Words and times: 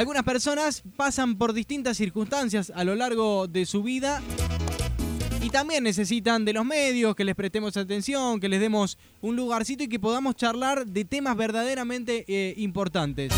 algunas 0.00 0.22
personas 0.22 0.82
pasan 0.96 1.36
por 1.36 1.52
distintas 1.52 1.98
circunstancias 1.98 2.72
a 2.74 2.84
lo 2.84 2.94
largo 2.94 3.46
de 3.46 3.66
su 3.66 3.82
vida 3.82 4.22
y 5.42 5.50
también 5.50 5.84
necesitan 5.84 6.46
de 6.46 6.54
los 6.54 6.64
medios, 6.64 7.14
que 7.14 7.22
les 7.22 7.34
prestemos 7.34 7.76
atención, 7.76 8.40
que 8.40 8.48
les 8.48 8.60
demos 8.60 8.96
un 9.20 9.36
lugarcito 9.36 9.84
y 9.84 9.88
que 9.88 10.00
podamos 10.00 10.36
charlar 10.36 10.86
de 10.86 11.04
temas 11.04 11.36
verdaderamente 11.36 12.24
eh, 12.28 12.54
importantes. 12.56 13.30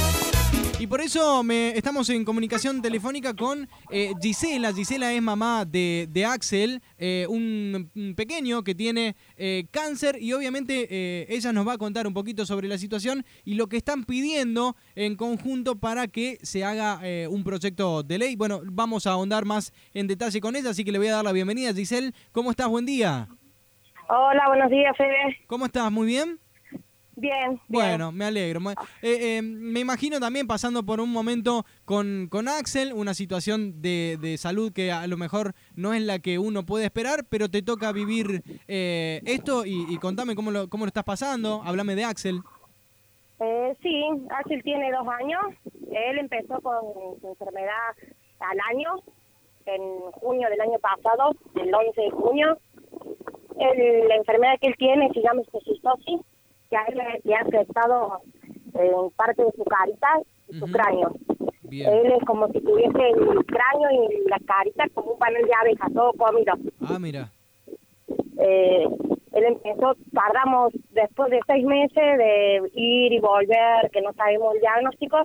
Y 0.82 0.88
por 0.88 1.00
eso 1.00 1.44
me, 1.44 1.68
estamos 1.78 2.10
en 2.10 2.24
comunicación 2.24 2.82
telefónica 2.82 3.34
con 3.34 3.68
eh, 3.88 4.14
Gisela. 4.20 4.72
Gisela 4.72 5.12
es 5.12 5.22
mamá 5.22 5.64
de, 5.64 6.26
Axel, 6.28 6.82
eh, 6.98 7.24
un, 7.28 7.88
pequeño 8.16 8.64
que 8.64 8.74
tiene 8.74 9.14
eh, 9.36 9.66
cáncer 9.70 10.20
y 10.20 10.32
obviamente 10.32 11.32
ella 11.32 11.52
nos 11.52 11.68
va 11.68 11.74
a 11.74 11.78
contar 11.78 12.08
un 12.08 12.14
poquito 12.14 12.44
sobre 12.44 12.66
la 12.66 12.78
situación 12.78 13.24
y 13.44 13.54
lo 13.54 13.68
que 13.68 13.76
están 13.76 14.02
pidiendo 14.02 14.74
en 14.96 15.14
conjunto 15.14 15.76
para 15.76 16.08
que 16.08 16.38
se 16.42 16.64
haga 16.64 17.00
un 17.30 17.44
proyecto 17.44 18.02
de 18.02 18.18
ley. 18.18 18.34
Bueno, 18.34 18.62
vamos 18.64 19.06
a 19.06 19.12
ahondar 19.12 19.44
más 19.44 19.72
en 19.94 20.08
detalle 20.08 20.40
con 20.40 20.56
ella, 20.56 20.70
así 20.70 20.84
que 20.84 20.90
le 20.90 20.98
voy 20.98 21.06
a 21.06 21.12
dar 21.12 21.24
la 21.24 21.30
bienvenida. 21.30 21.72
Giselle, 21.72 22.12
¿cómo 22.32 22.50
estás? 22.50 22.66
Buen 22.66 22.86
día. 22.86 23.28
Hola, 24.08 24.48
buenos 24.48 24.68
días, 24.68 24.96
Fede. 24.96 25.38
¿Cómo 25.46 25.64
estás? 25.66 25.92
¿Muy 25.92 26.08
bien? 26.08 26.40
Bien. 27.22 27.60
Bueno, 27.68 28.10
me 28.10 28.24
alegro. 28.24 28.58
Eh, 29.00 29.36
eh, 29.38 29.42
me 29.42 29.78
imagino 29.78 30.18
también 30.18 30.48
pasando 30.48 30.82
por 30.82 31.00
un 31.00 31.12
momento 31.12 31.64
con, 31.84 32.26
con 32.28 32.48
Axel, 32.48 32.92
una 32.92 33.14
situación 33.14 33.80
de, 33.80 34.18
de, 34.20 34.36
salud 34.38 34.72
que 34.72 34.90
a 34.90 35.06
lo 35.06 35.16
mejor 35.16 35.54
no 35.76 35.94
es 35.94 36.02
la 36.02 36.18
que 36.18 36.40
uno 36.40 36.66
puede 36.66 36.86
esperar, 36.86 37.20
pero 37.30 37.48
te 37.48 37.62
toca 37.62 37.92
vivir 37.92 38.42
eh, 38.66 39.20
esto 39.24 39.64
y, 39.64 39.96
contame 39.98 40.34
cómo 40.34 40.50
lo, 40.50 40.68
cómo 40.68 40.84
lo 40.84 40.88
estás 40.88 41.04
pasando. 41.04 41.62
Háblame 41.64 41.94
de 41.94 42.02
Axel. 42.02 42.40
sí, 43.80 44.04
Axel 44.30 44.60
tiene 44.64 44.90
dos 44.90 45.06
años. 45.06 45.42
Él 45.92 46.18
empezó 46.18 46.60
con 46.60 47.20
su 47.20 47.28
enfermedad 47.28 47.94
al 48.40 48.58
año, 48.74 48.96
en 49.66 50.10
junio 50.10 50.48
del 50.50 50.60
año 50.60 50.78
pasado, 50.80 51.36
el 51.54 51.72
11 51.72 52.00
de 52.00 52.10
junio. 52.10 52.58
la 54.08 54.16
enfermedad 54.16 54.58
que 54.60 54.66
él 54.66 54.74
tiene 54.76 55.08
se 55.14 55.22
llama 55.22 55.42
cistosis 55.64 56.20
que 56.72 56.76
a 56.78 56.84
él 56.84 56.98
le, 57.24 57.34
ha 57.34 57.40
afectado 57.40 58.22
en 58.74 59.10
parte 59.10 59.44
de 59.44 59.52
su 59.52 59.64
carita 59.64 60.08
y 60.48 60.58
su 60.58 60.66
cráneo. 60.72 61.12
Él 61.70 62.12
es 62.12 62.24
como 62.26 62.48
si 62.48 62.60
tuviese 62.62 63.10
el 63.10 63.44
cráneo 63.44 63.90
y 63.90 64.28
la 64.28 64.38
carita 64.46 64.84
como 64.94 65.12
un 65.12 65.18
panel 65.18 65.44
de 65.44 65.54
abejas, 65.54 65.92
todo 65.92 66.12
comido. 66.14 66.54
Ah, 66.80 66.98
mira. 66.98 67.30
Eh, 68.38 68.86
él 69.32 69.44
empezó, 69.44 69.94
tardamos 70.14 70.72
después 70.90 71.30
de 71.30 71.40
seis 71.46 71.64
meses 71.64 72.18
de 72.18 72.70
ir 72.74 73.12
y 73.12 73.20
volver, 73.20 73.90
que 73.92 74.00
no 74.00 74.14
sabemos 74.14 74.54
el 74.54 74.60
diagnóstico. 74.60 75.18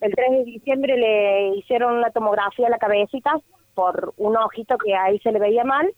El 0.00 0.14
3 0.14 0.30
de 0.30 0.44
diciembre 0.44 0.96
le 0.96 1.56
hicieron 1.56 1.96
una 1.96 2.10
tomografía 2.10 2.66
a 2.66 2.70
la 2.70 2.78
cabecita 2.78 3.34
por 3.74 4.14
un 4.16 4.36
ojito 4.36 4.76
que 4.78 4.94
ahí 4.94 5.18
se 5.20 5.32
le 5.32 5.38
veía 5.38 5.64
mal 5.64 5.88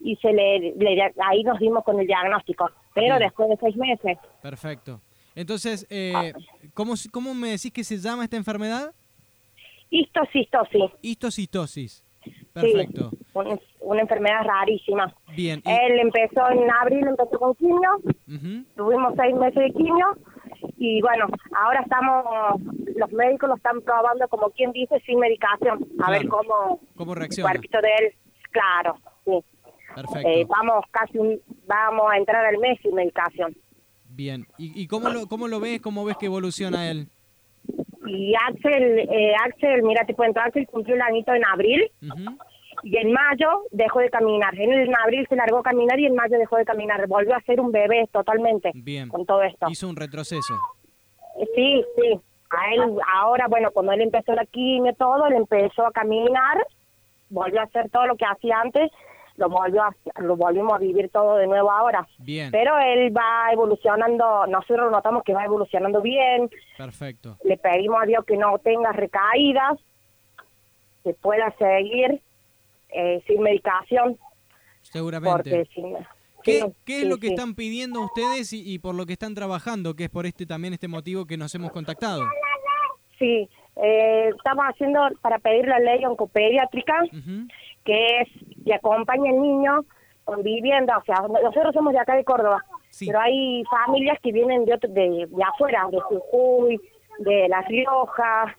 y 0.00 0.16
se 0.16 0.32
le, 0.32 0.74
ahí 1.18 1.42
nos 1.42 1.58
dimos 1.58 1.82
con 1.84 1.98
el 1.98 2.06
diagnóstico, 2.06 2.70
pero 2.94 3.18
después 3.18 3.48
de 3.50 3.56
seis 3.60 3.76
meses. 3.76 4.18
Perfecto. 4.40 5.00
Entonces, 5.34 5.86
eh, 5.90 6.32
¿cómo, 6.72 6.94
¿cómo 7.10 7.34
me 7.34 7.50
decís 7.50 7.72
que 7.72 7.84
se 7.84 7.98
llama 7.98 8.24
esta 8.24 8.36
enfermedad? 8.36 8.94
Histocistosis. 9.90 10.90
Histocistosis. 11.02 12.04
Perfecto. 12.52 13.10
Sí, 13.10 13.18
una, 13.80 14.00
enfermedad 14.00 14.44
rarísima. 14.44 15.14
Bien. 15.36 15.60
Él 15.64 16.00
empezó 16.00 16.48
en 16.50 16.70
abril, 16.70 17.06
empezó 17.06 17.38
con 17.38 17.54
quimio, 17.56 17.90
tuvimos 18.76 19.14
seis 19.16 19.34
meses 19.34 19.54
de 19.56 19.72
quimio 19.72 20.06
y 20.78 21.02
bueno, 21.02 21.26
ahora 21.56 21.80
estamos, 21.80 22.60
los 22.96 23.12
médicos 23.12 23.48
lo 23.48 23.56
están 23.56 23.80
probando 23.82 24.26
como 24.28 24.50
quien 24.50 24.72
dice 24.72 25.00
sin 25.04 25.18
medicación, 25.18 25.86
a 26.02 26.10
ver 26.10 26.26
cómo, 26.28 26.80
¿Cómo 26.96 27.14
reacciona. 27.14 27.50
el 27.50 27.58
cuerpito 27.58 27.80
de 27.80 27.88
él, 27.88 28.14
claro, 28.50 28.96
sí. 29.24 29.44
Perfecto. 29.94 30.28
Eh, 30.28 30.46
vamos 30.48 30.84
casi 30.90 31.18
vamos 31.66 32.10
a 32.12 32.16
entrar 32.16 32.44
al 32.44 32.58
mes 32.58 32.78
sin 32.82 32.94
medicación. 32.94 33.56
Bien. 34.10 34.46
¿Y, 34.58 34.82
y 34.82 34.86
cómo, 34.86 35.08
lo, 35.08 35.26
cómo 35.26 35.48
lo 35.48 35.60
ves? 35.60 35.80
¿Cómo 35.80 36.04
ves 36.04 36.16
que 36.16 36.26
evoluciona 36.26 36.90
él? 36.90 37.08
Y 38.06 38.34
Axel, 38.34 38.98
eh, 38.98 39.34
Axel, 39.44 39.82
mira, 39.82 40.04
te 40.04 40.14
cuento, 40.14 40.40
Axel 40.40 40.66
cumplió 40.66 40.94
el 40.94 41.02
añito 41.02 41.32
en 41.34 41.44
abril 41.46 41.90
y 42.82 42.96
en 42.98 43.12
mayo 43.12 43.62
dejó 43.70 44.00
de 44.00 44.10
caminar. 44.10 44.54
En, 44.58 44.94
abril 44.94 45.26
se 45.28 45.36
largó 45.36 45.58
a 45.58 45.62
caminar 45.62 45.98
y 45.98 46.06
en 46.06 46.14
mayo 46.14 46.38
dejó 46.38 46.56
de 46.56 46.64
caminar. 46.64 47.06
Volvió 47.06 47.34
a 47.34 47.40
ser 47.40 47.60
un 47.60 47.72
bebé 47.72 48.08
totalmente 48.12 48.72
Bien. 48.74 49.08
con 49.08 49.24
todo 49.24 49.42
esto. 49.42 49.68
Hizo 49.70 49.88
un 49.88 49.96
retroceso. 49.96 50.54
Eh, 51.40 51.46
sí, 51.54 51.84
sí. 51.96 52.20
A 52.50 52.74
él, 52.74 52.98
ahora, 53.14 53.48
bueno, 53.48 53.70
cuando 53.72 53.92
él 53.92 54.02
empezó 54.02 54.32
la 54.34 54.44
quimio 54.46 54.94
todo, 54.94 55.26
él 55.26 55.34
empezó 55.34 55.86
a 55.86 55.92
caminar, 55.92 56.64
volvió 57.30 57.60
a 57.60 57.64
hacer 57.64 57.90
todo 57.90 58.06
lo 58.06 58.16
que 58.16 58.26
hacía 58.26 58.60
antes 58.60 58.92
lo 59.36 59.48
volvió 59.48 59.82
lo 60.20 60.36
volvimos 60.36 60.74
a 60.74 60.78
vivir 60.78 61.08
todo 61.10 61.36
de 61.36 61.46
nuevo 61.46 61.70
ahora. 61.70 62.06
Bien. 62.18 62.50
Pero 62.50 62.78
él 62.78 63.16
va 63.16 63.52
evolucionando, 63.52 64.46
nosotros 64.46 64.90
notamos 64.90 65.24
que 65.24 65.34
va 65.34 65.44
evolucionando 65.44 66.00
bien. 66.00 66.48
Perfecto. 66.76 67.36
Le 67.44 67.56
pedimos 67.56 68.02
a 68.02 68.06
Dios 68.06 68.24
que 68.24 68.36
no 68.36 68.58
tenga 68.58 68.92
recaídas, 68.92 69.78
que 71.02 71.14
pueda 71.14 71.52
seguir 71.58 72.20
eh, 72.90 73.22
sin 73.26 73.42
medicación. 73.42 74.18
Seguramente. 74.82 75.68
¿Qué, 76.42 76.72
¿Qué, 76.84 77.00
es 77.00 77.08
lo 77.08 77.16
que 77.16 77.28
están 77.28 77.54
pidiendo 77.54 78.02
ustedes 78.02 78.52
y, 78.52 78.78
por 78.78 78.94
lo 78.94 79.06
que 79.06 79.14
están 79.14 79.34
trabajando, 79.34 79.96
que 79.96 80.04
es 80.04 80.10
por 80.10 80.26
este 80.26 80.44
también 80.44 80.74
este 80.74 80.88
motivo 80.88 81.24
que 81.26 81.38
nos 81.38 81.54
hemos 81.54 81.72
contactado? 81.72 82.22
Sí, 83.18 83.48
eh, 83.76 84.30
estamos 84.36 84.66
haciendo 84.66 85.00
para 85.22 85.38
pedir 85.38 85.66
la 85.66 85.78
ley 85.78 86.04
oncopediátrica, 86.04 87.02
que 87.84 88.20
es 88.20 88.28
que 88.64 88.74
acompaña 88.74 89.30
al 89.30 89.40
niño 89.40 89.84
con 90.24 90.42
vivienda, 90.42 90.98
o 90.98 91.04
sea, 91.04 91.16
nosotros 91.28 91.74
somos 91.74 91.92
de 91.92 91.98
acá 91.98 92.16
de 92.16 92.24
Córdoba, 92.24 92.64
pero 92.98 93.20
hay 93.20 93.62
familias 93.64 94.18
que 94.22 94.32
vienen 94.32 94.64
de, 94.64 94.78
de, 94.88 95.26
de 95.28 95.44
afuera, 95.44 95.86
de 95.90 96.00
Jujuy, 96.00 96.80
de 97.18 97.48
La 97.48 97.60
Rioja, 97.62 98.56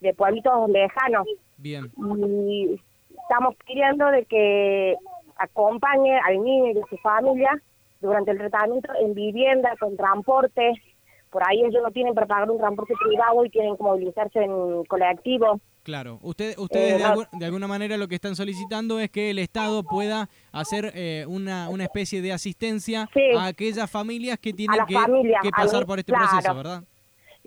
de 0.00 0.14
pueblitos 0.14 0.70
lejanos. 0.70 1.26
Bien. 1.58 1.90
Y 1.96 2.80
estamos 3.22 3.54
pidiendo 3.66 4.06
de 4.06 4.24
que 4.24 4.96
acompañe 5.36 6.18
al 6.18 6.42
niño 6.42 6.72
y 6.72 6.78
a 6.78 6.86
su 6.86 6.96
familia 6.98 7.50
durante 8.00 8.32
el 8.32 8.38
tratamiento 8.38 8.92
en 9.00 9.14
vivienda, 9.14 9.74
con 9.78 9.96
transporte. 9.96 10.72
Por 11.32 11.42
ahí 11.48 11.64
ellos 11.64 11.82
no 11.82 11.90
tienen 11.90 12.12
para 12.14 12.26
pagar 12.26 12.50
un 12.50 12.58
transporte 12.58 12.92
privado 13.02 13.42
y 13.46 13.48
tienen 13.48 13.74
que 13.74 13.82
movilizarse 13.82 14.38
en 14.38 14.84
colectivo. 14.84 15.58
Claro, 15.82 16.18
Usted, 16.20 16.56
ustedes 16.58 17.02
eh, 17.02 17.26
de, 17.32 17.46
alguna 17.46 17.66
manera 17.66 17.96
lo 17.96 18.06
que 18.06 18.14
están 18.14 18.36
solicitando 18.36 19.00
es 19.00 19.10
que 19.10 19.30
el 19.30 19.38
Estado 19.38 19.82
pueda 19.82 20.28
hacer 20.52 20.92
eh, 20.94 21.24
una, 21.26 21.70
una 21.70 21.84
especie 21.84 22.20
de 22.20 22.32
asistencia 22.32 23.08
a 23.38 23.46
aquellas 23.46 23.90
familias 23.90 24.38
que 24.38 24.52
tienen 24.52 24.78
que, 24.86 24.94
pasar 25.50 25.86
por 25.86 25.98
este 25.98 26.12
proceso, 26.12 26.54
¿verdad? 26.54 26.84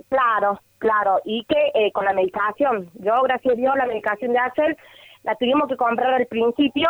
Claro, 0.09 0.59
claro, 0.79 1.21
y 1.23 1.45
que 1.45 1.71
eh, 1.75 1.91
con 1.93 2.03
la 2.03 2.13
medicación, 2.13 2.89
yo 2.95 3.13
gracias 3.23 3.53
a 3.53 3.55
Dios 3.55 3.75
la 3.77 3.85
medicación 3.85 4.33
de 4.33 4.39
Axel 4.39 4.77
la 5.23 5.35
tuvimos 5.35 5.69
que 5.69 5.77
comprar 5.77 6.13
al 6.15 6.25
principio 6.25 6.87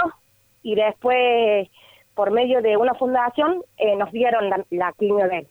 y 0.64 0.76
después 0.76 1.70
por 2.16 2.32
medio 2.32 2.62
de 2.62 2.78
una 2.78 2.94
fundación 2.96 3.62
nos 3.98 4.12
dieron 4.12 4.50
la, 4.50 4.66
la 4.72 4.94
quimio 4.94 5.28
de 5.28 5.40
él. 5.40 5.48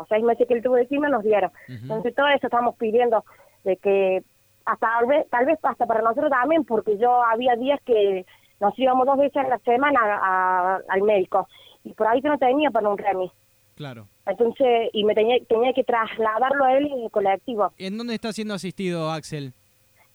Los 0.00 0.08
seis 0.08 0.24
meses 0.24 0.48
que 0.48 0.54
él 0.54 0.62
tuvo 0.62 0.76
de 0.76 0.86
quimio 0.86 1.10
nos 1.10 1.22
dieron. 1.22 1.50
Entonces 1.68 2.14
todo 2.14 2.26
eso 2.28 2.46
estamos 2.46 2.74
pidiendo 2.76 3.22
de 3.64 3.76
que 3.76 4.22
hasta 4.64 4.86
tal 4.86 5.06
vez, 5.06 5.28
tal 5.28 5.44
vez 5.44 5.58
hasta 5.62 5.86
para 5.86 6.00
nosotros 6.00 6.30
también, 6.30 6.64
porque 6.64 6.96
yo 6.96 7.22
había 7.22 7.54
días 7.56 7.78
que 7.84 8.24
nos 8.60 8.78
íbamos 8.78 9.06
dos 9.06 9.18
veces 9.18 9.36
a 9.36 9.48
la 9.48 9.58
semana 9.58 10.80
al 10.88 11.02
médico 11.02 11.48
y 11.84 11.92
por 11.92 12.06
ahí 12.06 12.22
que 12.22 12.28
no 12.28 12.38
tenía 12.38 12.70
para 12.70 12.88
un 12.88 12.96
remis. 12.96 13.30
Claro. 13.74 14.08
Entonces, 14.26 14.90
y 14.92 15.04
me 15.04 15.14
tenía, 15.14 15.36
tenía 15.48 15.72
que 15.74 15.84
trasladarlo 15.84 16.64
a 16.64 16.78
él 16.78 16.86
en 16.86 17.00
el 17.04 17.10
colectivo. 17.10 17.72
¿En 17.78 17.98
dónde 17.98 18.14
está 18.14 18.32
siendo 18.32 18.54
asistido 18.54 19.10
Axel? 19.10 19.52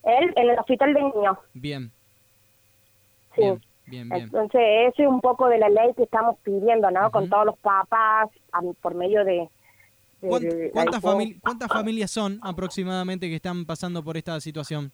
Él 0.02 0.32
en 0.36 0.50
el 0.50 0.58
hospital 0.58 0.94
de 0.94 1.02
niños. 1.02 1.38
Bien. 1.54 1.92
Sí. 3.34 3.42
Bien, 3.88 4.08
bien, 4.08 4.22
Entonces, 4.22 4.60
ese 4.88 5.04
es 5.04 5.08
un 5.08 5.20
poco 5.20 5.48
de 5.48 5.58
la 5.58 5.68
ley 5.68 5.94
que 5.96 6.02
estamos 6.02 6.38
pidiendo, 6.42 6.90
¿no? 6.90 7.08
Con 7.12 7.28
todos 7.30 7.46
los 7.46 7.58
papás, 7.58 8.30
por 8.82 8.94
medio 8.94 9.24
de, 9.24 9.48
¿Cuántas, 10.72 11.00
¿Cuántas 11.42 11.68
familias 11.68 12.10
son 12.10 12.38
aproximadamente 12.42 13.28
que 13.28 13.36
están 13.36 13.64
pasando 13.64 14.02
por 14.02 14.16
esta 14.16 14.40
situación? 14.40 14.92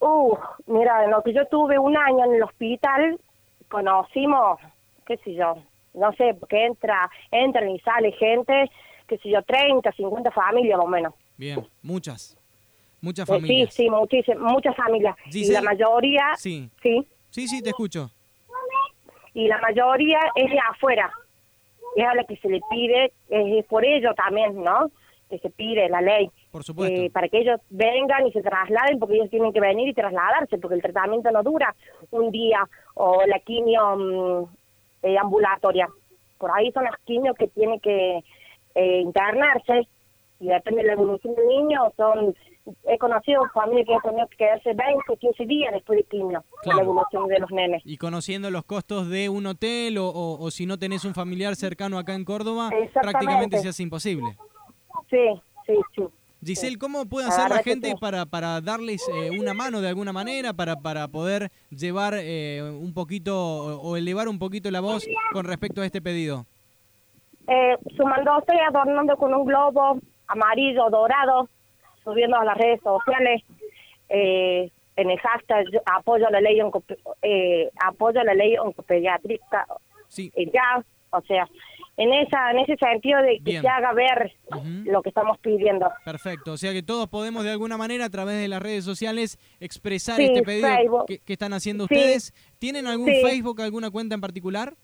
Uh, 0.00 0.36
mira, 0.66 1.04
en 1.04 1.10
lo 1.10 1.22
que 1.22 1.32
yo 1.32 1.46
tuve 1.46 1.78
un 1.78 1.96
año 1.96 2.24
en 2.24 2.34
el 2.34 2.42
hospital, 2.42 3.20
conocimos, 3.68 4.58
qué 5.06 5.18
sé 5.18 5.34
yo, 5.34 5.56
no 5.94 6.12
sé, 6.14 6.34
porque 6.38 6.64
entra, 6.64 7.10
entran 7.30 7.68
y 7.70 7.78
sale 7.80 8.12
gente, 8.12 8.70
qué 9.06 9.18
sé 9.18 9.30
yo, 9.30 9.42
30, 9.42 9.92
50 9.92 10.30
familias 10.30 10.78
más 10.78 10.86
o 10.86 10.88
menos. 10.88 11.14
Bien, 11.36 11.66
muchas, 11.82 12.36
muchas 13.00 13.28
eh, 13.28 13.32
familias. 13.32 13.74
sí, 13.74 13.84
sí, 13.84 13.90
muchísimas, 13.90 14.52
muchas 14.52 14.74
familias. 14.74 15.16
Y 15.26 15.50
la 15.50 15.62
mayoría... 15.62 16.34
Sí. 16.36 16.70
Sí. 16.82 17.06
Sí, 17.30 17.46
sí, 17.46 17.62
te 17.62 17.70
escucho. 17.70 18.10
Y 19.34 19.46
la 19.46 19.58
mayoría 19.58 20.18
es 20.34 20.50
de 20.50 20.58
afuera 20.58 21.12
es 21.96 22.06
a 22.06 22.14
la 22.14 22.24
que 22.24 22.36
se 22.36 22.48
le 22.48 22.60
pide, 22.70 23.12
es 23.28 23.64
por 23.66 23.84
ello 23.84 24.14
también, 24.14 24.62
¿no? 24.62 24.90
Que 25.28 25.38
se 25.38 25.50
pide 25.50 25.88
la 25.88 26.00
ley, 26.00 26.30
Por 26.50 26.64
supuesto. 26.64 27.00
eh, 27.00 27.10
para 27.10 27.28
que 27.28 27.38
ellos 27.38 27.60
vengan 27.70 28.26
y 28.26 28.32
se 28.32 28.42
trasladen, 28.42 28.98
porque 28.98 29.14
ellos 29.16 29.30
tienen 29.30 29.52
que 29.52 29.60
venir 29.60 29.88
y 29.88 29.94
trasladarse, 29.94 30.58
porque 30.58 30.74
el 30.76 30.82
tratamiento 30.82 31.30
no 31.30 31.42
dura 31.42 31.74
un 32.10 32.30
día 32.30 32.68
o 32.94 33.22
la 33.26 33.38
quimio 33.40 33.96
mm, 33.96 34.44
eh, 35.06 35.18
ambulatoria. 35.18 35.88
Por 36.38 36.50
ahí 36.52 36.72
son 36.72 36.84
las 36.84 36.96
quimios 37.04 37.36
que 37.36 37.48
tienen 37.48 37.78
que 37.80 38.24
eh, 38.74 39.00
internarse 39.00 39.86
y 40.40 40.48
depende 40.48 40.82
de 40.82 40.88
la 40.88 40.92
evolución 40.94 41.34
del 41.34 41.46
niño, 41.46 41.92
son 41.96 42.34
he 42.86 42.98
conocido 42.98 43.42
familias 43.52 43.86
que 43.86 43.94
han 43.94 44.00
tenido 44.02 44.26
que 44.28 44.36
quedarse 44.36 44.72
20 44.74 45.02
o 45.08 45.16
15 45.16 45.44
días 45.46 45.72
después 45.72 45.98
de 45.98 46.04
quimio, 46.04 46.44
Claro. 46.62 46.78
la 46.78 46.84
evolución 46.84 47.26
de 47.28 47.38
los 47.38 47.50
nenes. 47.50 47.82
Y 47.84 47.96
conociendo 47.96 48.50
los 48.50 48.64
costos 48.64 49.08
de 49.08 49.28
un 49.28 49.46
hotel 49.46 49.98
o, 49.98 50.08
o- 50.08 50.40
o 50.42 50.50
si 50.50 50.66
no 50.66 50.78
tenés 50.78 51.04
un 51.04 51.14
familiar 51.14 51.56
cercano 51.56 51.98
acá 51.98 52.14
en 52.14 52.24
Córdoba, 52.24 52.70
prácticamente 52.92 53.58
se 53.58 53.68
hace 53.68 53.82
imposible. 53.82 54.36
Sí, 55.08 55.16
sí, 55.66 55.74
sí. 55.96 56.02
Giselle, 56.44 56.78
¿cómo 56.78 57.04
puede 57.06 57.28
hacer 57.28 57.50
la 57.50 57.62
gente 57.62 57.94
para, 58.00 58.24
para 58.24 58.60
darles 58.62 59.06
eh, 59.12 59.30
una 59.38 59.52
mano 59.52 59.82
de 59.82 59.88
alguna 59.88 60.12
manera, 60.12 60.54
para, 60.54 60.76
para 60.76 61.06
poder 61.08 61.50
llevar 61.70 62.14
eh, 62.16 62.62
un 62.62 62.94
poquito 62.94 63.36
o, 63.36 63.96
elevar 63.96 64.26
un 64.28 64.38
poquito 64.38 64.70
la 64.70 64.80
voz 64.80 65.06
con 65.32 65.44
respecto 65.44 65.82
a 65.82 65.86
este 65.86 66.00
pedido? 66.00 66.46
Eh, 67.46 67.76
sumándose 67.96 68.52
adornando 68.68 69.16
con 69.16 69.34
un 69.34 69.44
globo 69.44 69.98
amarillo, 70.30 70.88
dorado, 70.90 71.48
subiendo 72.04 72.36
a 72.38 72.44
las 72.44 72.56
redes 72.56 72.80
sociales, 72.82 73.42
eh, 74.08 74.70
en 74.96 75.10
el 75.10 75.18
hashtag 75.20 75.66
yo 75.72 75.80
apoyo 75.86 76.28
la 76.30 76.40
ley 76.40 76.58
eh, 77.22 77.70
apoyo 77.84 78.22
la 78.24 78.34
ley 78.34 78.56
oncopediátrica 78.58 79.66
Sí, 80.08 80.30
eh, 80.34 80.50
ya, 80.52 80.82
o 81.10 81.20
sea, 81.22 81.46
en 81.96 82.12
esa 82.12 82.50
en 82.50 82.58
ese 82.58 82.76
sentido 82.76 83.20
de 83.22 83.36
que 83.38 83.42
Bien. 83.52 83.62
se 83.62 83.68
haga 83.68 83.92
ver 83.92 84.32
lo 84.84 85.02
que 85.02 85.10
estamos 85.10 85.38
pidiendo. 85.38 85.88
perfecto. 86.04 86.52
O 86.52 86.56
sea 86.56 86.72
que 86.72 86.82
todos 86.82 87.08
podemos 87.08 87.44
de 87.44 87.50
alguna 87.52 87.76
manera 87.76 88.06
a 88.06 88.10
través 88.10 88.40
de 88.40 88.48
las 88.48 88.60
redes 88.60 88.84
sociales 88.84 89.38
expresar 89.60 90.16
Sí, 90.16 90.24
este 90.24 90.42
pedido 90.42 91.04
que, 91.06 91.18
que 91.18 91.32
están 91.34 91.52
haciendo 91.52 91.86
Sí. 91.86 91.94
ustedes. 91.94 92.34
¿Tienen 92.58 92.86
algún. 92.86 93.06
Facebook, 93.06 93.60
alguna 93.62 93.90
cuenta 93.90 94.14
en 94.16 94.20
particular? 94.20 94.74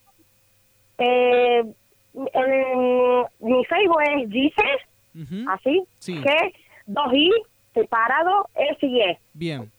Eh, 0.98 1.62
en- 2.14 3.25
mi 3.40 3.64
Facebook 3.66 4.02
es 4.02 4.31
Así, 5.48 5.82
Sí. 5.98 6.20
que 6.20 6.52
dos 6.86 7.12
I 7.12 7.30
separado 7.74 8.48
S 8.54 8.78
y 8.86 9.00
E. 9.00 9.18
Bien. 9.34 9.70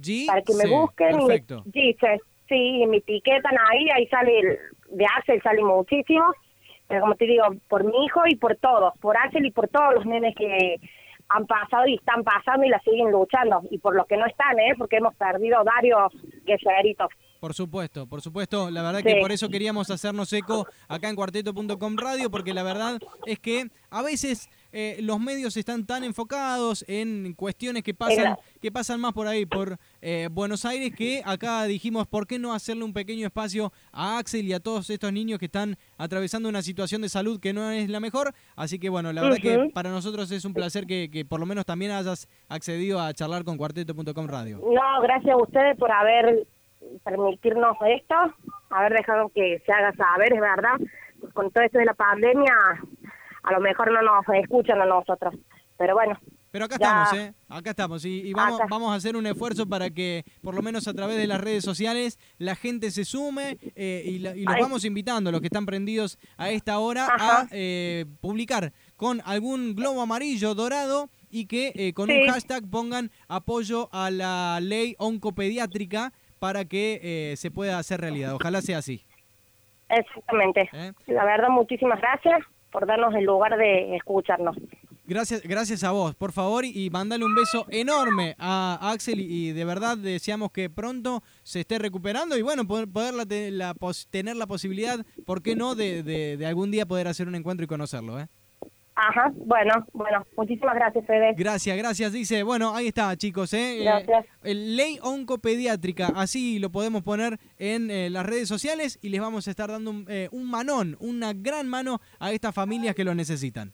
G 0.00 0.26
para 0.26 0.42
que 0.42 0.54
me 0.54 0.62
C. 0.64 0.68
busquen 0.68 1.10
y 1.10 1.14
me 1.14 1.26
Perfecto. 1.26 1.62
dice, 1.66 2.20
sí, 2.48 2.84
me 2.88 2.96
etiquetan 2.98 3.54
ahí, 3.70 3.88
ahí 3.90 4.06
sale, 4.08 4.38
el- 4.40 4.58
de 4.90 5.06
Axel 5.16 5.40
sale 5.42 5.62
muchísimo, 5.62 6.24
pero 6.88 7.00
como 7.02 7.14
te 7.14 7.26
digo, 7.26 7.44
por 7.68 7.84
mi 7.84 8.04
hijo 8.04 8.22
y 8.26 8.36
por 8.36 8.56
todos, 8.56 8.92
por 8.98 9.16
Axel 9.16 9.46
y 9.46 9.50
por 9.50 9.68
todos 9.68 9.94
los 9.94 10.06
nenes 10.06 10.34
que 10.36 10.76
han 11.28 11.46
pasado 11.46 11.86
y 11.86 11.94
están 11.94 12.22
pasando 12.22 12.66
y 12.66 12.68
la 12.68 12.78
siguen 12.80 13.10
luchando, 13.10 13.62
y 13.70 13.78
por 13.78 13.94
los 13.96 14.06
que 14.06 14.16
no 14.16 14.26
están, 14.26 14.58
¿eh? 14.58 14.74
porque 14.76 14.96
hemos 14.96 15.14
perdido 15.14 15.62
varios 15.64 16.12
guerreritos. 16.44 17.08
Por 17.40 17.54
supuesto, 17.54 18.06
por 18.06 18.20
supuesto. 18.22 18.70
La 18.70 18.82
verdad 18.82 19.00
Sí. 19.00 19.06
que 19.06 19.20
por 19.20 19.30
eso 19.32 19.48
queríamos 19.48 19.90
hacernos 19.90 20.32
eco 20.32 20.66
acá 20.88 21.08
en 21.08 21.16
cuarteto.com 21.16 21.96
radio, 21.96 22.30
porque 22.30 22.52
la 22.54 22.62
verdad 22.62 22.98
es 23.26 23.38
que 23.38 23.66
a 23.90 24.02
veces 24.02 24.48
eh, 24.76 24.98
los 25.02 25.20
medios 25.20 25.56
están 25.56 25.86
tan 25.86 26.02
enfocados 26.02 26.84
en 26.88 27.32
cuestiones 27.34 27.84
que 27.84 27.94
pasan, 27.94 28.34
que 28.60 28.72
pasan 28.72 29.00
más 29.00 29.12
por 29.12 29.28
ahí, 29.28 29.46
por 29.46 29.76
eh, 30.02 30.28
Buenos 30.32 30.64
Aires, 30.64 30.92
que 30.96 31.22
acá 31.24 31.62
dijimos, 31.62 32.08
¿por 32.08 32.26
qué 32.26 32.40
no 32.40 32.52
hacerle 32.52 32.82
un 32.82 32.92
pequeño 32.92 33.24
espacio 33.24 33.72
a 33.92 34.18
Axel 34.18 34.44
y 34.46 34.52
a 34.52 34.58
todos 34.58 34.90
estos 34.90 35.12
niños 35.12 35.38
que 35.38 35.44
están 35.44 35.76
atravesando 35.96 36.48
una 36.48 36.60
situación 36.60 37.02
de 37.02 37.08
salud 37.08 37.38
que 37.38 37.52
no 37.52 37.70
es 37.70 37.88
la 37.88 38.00
mejor? 38.00 38.34
Así 38.56 38.80
que 38.80 38.88
bueno, 38.88 39.12
la 39.12 39.22
verdad 39.22 39.38
que 39.40 39.70
para 39.72 39.90
nosotros 39.90 40.28
es 40.32 40.44
un 40.44 40.54
placer 40.54 40.86
que, 40.86 41.08
que 41.08 41.24
por 41.24 41.38
lo 41.38 41.46
menos 41.46 41.64
también 41.64 41.92
hayas 41.92 42.28
accedido 42.48 43.00
a 43.00 43.14
charlar 43.14 43.44
con 43.44 43.56
cuarteto.com 43.56 44.26
radio. 44.26 44.58
No, 44.58 45.02
gracias 45.02 45.34
a 45.34 45.36
ustedes 45.36 45.78
por 45.78 45.92
haber 45.92 46.48
permitirnos 47.04 47.76
esto, 47.86 48.16
haber 48.70 48.92
dejado 48.94 49.28
que 49.28 49.62
se 49.64 49.72
haga 49.72 49.92
saber, 49.92 50.32
es 50.32 50.40
verdad, 50.40 50.80
con 51.32 51.52
todo 51.52 51.62
esto 51.62 51.78
de 51.78 51.84
la 51.84 51.94
pandemia, 51.94 52.52
a 53.44 53.52
lo 53.52 53.60
mejor 53.60 53.92
no 53.92 54.02
nos 54.02 54.24
escuchan 54.42 54.80
a 54.82 54.86
nosotros, 54.86 55.34
pero 55.78 55.94
bueno, 55.94 56.18
Pero 56.50 56.66
acá 56.66 56.76
Ya. 56.78 56.86
estamos, 57.02 57.12
¿eh? 57.14 57.34
Acá 57.48 57.70
estamos. 57.70 58.04
Y, 58.04 58.20
y 58.28 58.32
vamos, 58.32 58.60
Acá. 58.60 58.68
vamos 58.70 58.92
a 58.92 58.94
hacer 58.94 59.16
un 59.16 59.26
esfuerzo 59.26 59.66
para 59.68 59.90
que, 59.90 60.22
por 60.40 60.54
lo 60.54 60.62
menos 60.62 60.86
a 60.86 60.94
través 60.94 61.16
de 61.16 61.26
las 61.26 61.40
redes 61.40 61.64
sociales, 61.64 62.16
la 62.38 62.54
gente 62.54 62.92
se 62.92 63.04
sume 63.04 63.58
eh, 63.74 64.04
y, 64.06 64.20
la- 64.20 64.36
y 64.36 64.44
los 64.44 64.54
Ay. 64.54 64.62
vamos 64.62 64.84
invitando, 64.84 65.32
los 65.32 65.40
que 65.40 65.48
están 65.48 65.66
prendidos 65.66 66.16
a 66.36 66.50
esta 66.50 66.78
hora, 66.78 67.08
Ajá. 67.12 67.40
a 67.40 67.48
eh, 67.50 68.04
publicar 68.20 68.72
con 68.96 69.20
algún 69.24 69.74
globo 69.74 70.00
amarillo, 70.00 70.54
dorado, 70.54 71.10
y 71.28 71.46
que 71.46 71.72
eh, 71.74 71.92
con 71.92 72.08
un 72.08 72.24
hashtag 72.28 72.70
pongan 72.70 73.10
apoyo 73.26 73.88
a 73.92 74.12
la 74.12 74.60
ley 74.62 74.94
oncopediátrica 75.00 76.12
para 76.38 76.64
que 76.66 77.00
eh, 77.02 77.36
se 77.36 77.50
pueda 77.50 77.78
hacer 77.78 78.00
realidad. 78.00 78.32
Ojalá 78.34 78.62
sea 78.62 78.78
así. 78.78 79.04
exactamente. 79.88 80.68
¿eh? 80.72 80.92
La 81.08 81.24
verdad, 81.24 81.48
muchísimas 81.48 82.00
gracias 82.00 82.38
por 82.74 82.86
darnos 82.88 83.14
el 83.14 83.24
lugar 83.24 83.56
de 83.56 83.94
escucharnos. 83.96 84.56
Gracias, 85.06 85.42
gracias 85.42 85.84
a 85.84 85.92
vos, 85.92 86.14
por 86.16 86.32
favor, 86.32 86.64
y, 86.64 86.90
mandale 86.90 87.24
un 87.24 87.34
beso 87.34 87.66
enorme 87.70 88.34
a 88.38 88.78
Axel 88.90 89.20
y, 89.20 89.52
de 89.52 89.64
verdad 89.64 89.96
deseamos 89.96 90.50
que 90.50 90.70
pronto 90.70 91.22
se 91.42 91.60
esté 91.60 91.78
recuperando 91.78 92.36
y 92.36 92.42
bueno, 92.42 92.66
poder, 92.66 92.88
poderla 92.88 93.24
te- 93.26 93.50
la 93.52 93.74
pos- 93.74 94.08
tener 94.10 94.34
la 94.36 94.46
posibilidad, 94.46 95.04
¿por 95.24 95.40
qué 95.42 95.54
no?, 95.54 95.74
de- 95.74 96.02
de 96.02 96.46
algún 96.46 96.70
día 96.70 96.84
poder 96.86 97.06
hacer 97.06 97.28
un 97.28 97.34
encuentro 97.36 97.64
y 97.64 97.68
conocerlo. 97.68 98.18
¿eh? 98.18 98.26
Ajá, 98.96 99.32
bueno, 99.34 99.72
bueno, 99.92 100.24
muchísimas 100.36 100.76
gracias, 100.76 101.04
Fede. 101.06 101.34
Gracias, 101.36 101.76
gracias, 101.76 102.12
dice. 102.12 102.44
Bueno, 102.44 102.74
ahí 102.74 102.88
está, 102.88 103.16
chicos. 103.16 103.52
¿eh? 103.52 103.80
Eh, 103.80 103.84
Gracias. 103.84 104.26
ley 104.42 104.98
oncopediátrica, 105.02 106.12
así 106.14 106.60
lo 106.60 106.70
podemos 106.70 107.02
poner 107.02 107.40
en 107.58 107.90
eh, 107.90 108.08
las 108.08 108.24
redes 108.24 108.48
sociales 108.48 108.98
y 109.02 109.08
les 109.08 109.20
vamos 109.20 109.48
a 109.48 109.50
estar 109.50 109.68
dando 109.70 109.90
un, 109.90 110.06
eh, 110.08 110.28
un 110.30 110.48
manón, 110.48 110.96
una 111.00 111.32
gran 111.32 111.66
mano 111.66 112.00
a 112.20 112.30
estas 112.30 112.54
familias 112.54 112.94
que 112.94 113.02
lo 113.04 113.14
necesitan. 113.14 113.72